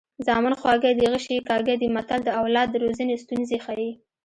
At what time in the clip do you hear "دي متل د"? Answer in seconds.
1.81-2.29